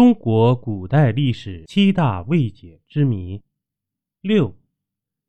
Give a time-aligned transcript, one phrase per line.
[0.00, 3.42] 中国古代历史七大未解之谜。
[4.22, 4.56] 六、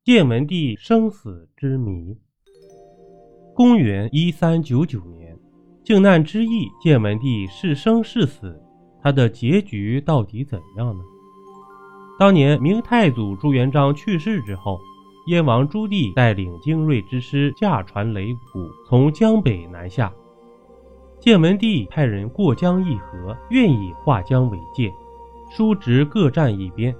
[0.02, 2.18] 建文帝生死之谜。
[3.54, 5.38] 公元一三九九年，
[5.84, 8.64] 靖难之役，建文帝是生是死？
[9.04, 11.04] 他的结局到底怎样呢？
[12.18, 14.80] 当年明太祖朱元璋去世之后，
[15.28, 20.14] 燕王朱棣带领精锐之师驾船擂鼓，从江北南下。
[21.22, 24.92] 建文帝派人过江议和，愿意划江为界，
[25.52, 26.96] 叔侄各站一边，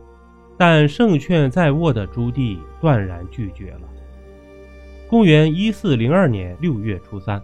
[0.56, 3.82] 但胜券在握的朱棣断然拒绝了。
[5.10, 7.42] 公元一四零二年六月初三，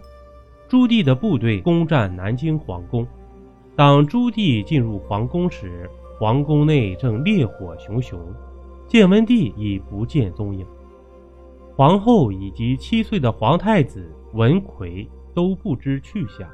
[0.68, 3.04] 朱棣的部队攻占南京皇宫。
[3.74, 8.20] 当朱棣进入皇宫时，皇宫内正烈火熊熊，
[8.86, 10.64] 建文帝已不见踪影，
[11.74, 16.48] 皇后以及七岁的皇太子文奎都不知去向。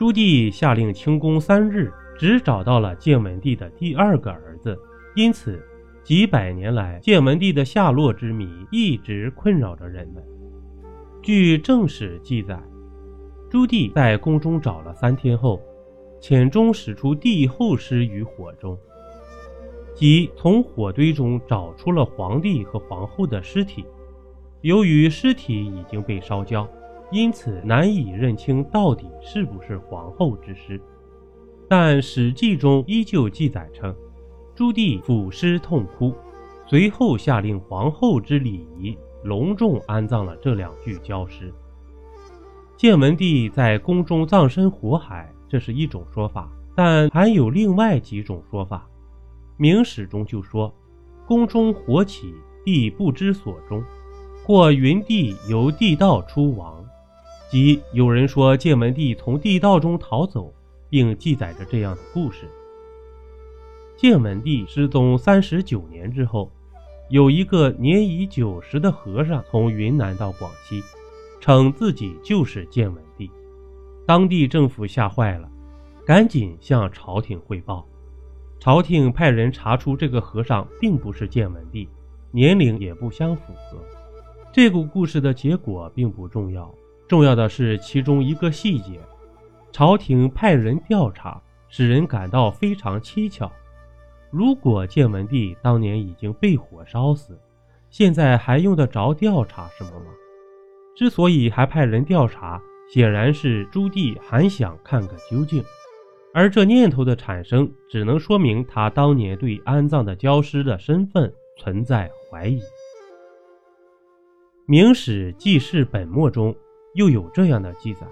[0.00, 4.74] 朱棣下令清宫三日，只找到了建文帝的第二个儿子，
[5.14, 5.62] 因此
[6.02, 10.24] 几百年来建文帝的下落之谜一直困扰着人们。
[11.20, 12.58] 据正史记载，
[13.50, 15.60] 朱棣在宫中找了三天后，
[16.18, 18.78] 遣中使出帝后尸于火中，
[19.94, 23.84] 即从火堆中找出了皇帝和皇后的尸体。
[24.62, 26.66] 由于尸体已经被烧焦。
[27.12, 30.80] 因此难以认清到底是不是皇后之尸，
[31.68, 33.94] 但《史记》中依旧记载称，
[34.54, 36.14] 朱棣抚尸痛哭，
[36.66, 41.52] 随后下令皇后之礼仪，隆重安葬了这两具焦尸。
[42.76, 48.88] 建文帝在宫中葬身火海，这是一种说法，但还有另外几种说法。
[49.56, 50.72] 《明史》中就说，
[51.26, 52.32] 宫中火起，
[52.64, 53.84] 帝不知所终，
[54.46, 56.79] 或云帝由地道出亡。
[57.50, 60.54] 即有人说建文帝从地道中逃走，
[60.88, 62.46] 并记载着这样的故事：
[63.96, 66.48] 建文帝失踪三十九年之后，
[67.08, 70.80] 有一个年已九十的和尚从云南到广西，
[71.40, 73.28] 称自己就是建文帝。
[74.06, 75.50] 当地政府吓坏了，
[76.06, 77.84] 赶紧向朝廷汇报。
[78.60, 81.88] 朝廷派人查出这个和尚并不是建文帝，
[82.30, 83.84] 年龄也不相符合。
[84.52, 86.72] 这个故事的结果并不重要。
[87.10, 89.00] 重要的是其中一个细节，
[89.72, 93.50] 朝廷派人调查，使人感到非常蹊跷。
[94.30, 97.36] 如果建文帝当年已经被火烧死，
[97.90, 100.06] 现在还用得着调查什么吗？
[100.94, 102.62] 之所以还派人调查，
[102.94, 105.64] 显然是朱棣还想看个究竟。
[106.32, 112.60] 而这念头的产生，只能说明他当年对安葬的焦尸的身份存在怀疑。
[114.66, 116.54] 《明史记事本末》中。
[116.94, 118.06] 又有这样的记载：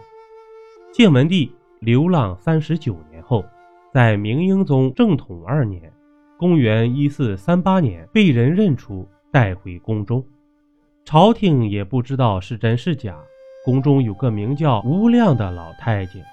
[0.93, 3.45] 建文帝流浪三十九年后，
[3.93, 5.93] 在明英宗正统二年
[6.39, 10.25] （公元一四三八年）被人认出，带回宫中。
[11.05, 13.17] 朝廷也不知道是真是假。
[13.65, 16.25] 宫中有个名叫吴亮的老太监，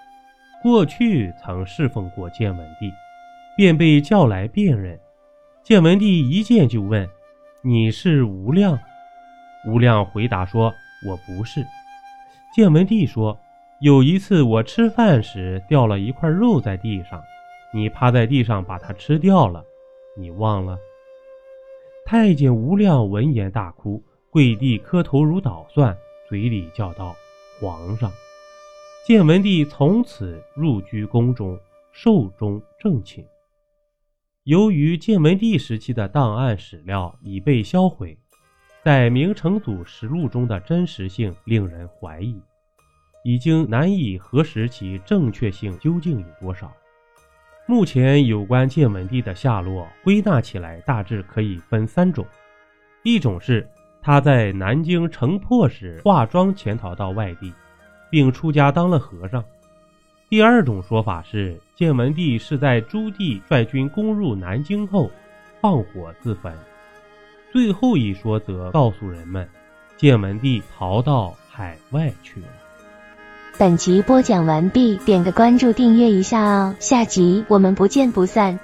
[0.62, 2.92] 过去曾侍奉过建文帝，
[3.58, 4.98] 便被叫来辨认。
[5.64, 7.10] 建文帝一见就问
[7.64, 8.78] ：“你是吴亮？”
[9.68, 10.72] 吴亮回答说
[11.08, 11.66] ：“我不是。”
[12.56, 13.38] 建文帝说
[13.84, 17.22] ：“有一次我吃饭时掉了一块肉在地上，
[17.74, 19.62] 你趴在地上把它吃掉了，
[20.16, 20.80] 你忘了？”
[22.08, 25.98] 太监吴亮闻言大哭，跪地磕头如捣蒜，
[26.30, 27.14] 嘴里叫道
[27.60, 28.10] ：“皇上！”
[29.06, 31.60] 建文帝从此入居宫中，
[31.92, 33.26] 寿终正寝。
[34.46, 38.18] 由于建文帝时期的档案史料已被销毁。
[38.86, 42.40] 在《明成祖实录》中的真实性令人怀疑，
[43.24, 46.72] 已经难以核实其正确性究竟有多少。
[47.66, 52.24] 目前有关建文帝的下落归纳起来，大致可以分三种：
[53.02, 53.68] 一种是
[54.04, 57.52] 他在南京城破时化妆潜逃到外地，
[58.12, 59.42] 并出家当了和尚；
[60.30, 65.10] 第二种说法是建文帝是在朱棣率军攻入南京后
[65.60, 66.56] 放火自焚。
[67.56, 69.48] 最后一说则告诉人们，
[69.96, 72.48] 建文帝逃到海外去了。
[73.58, 78.60] 本集播讲完毕，点个关注，订阅一下哦，下集我们不见不散。